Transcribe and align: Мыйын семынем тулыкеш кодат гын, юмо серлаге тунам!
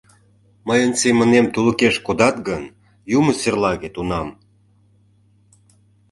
Мыйын 0.67 0.91
семынем 1.01 1.45
тулыкеш 1.53 1.95
кодат 2.05 2.35
гын, 2.47 2.63
юмо 3.17 3.31
серлаге 3.41 3.89
тунам! 3.95 4.29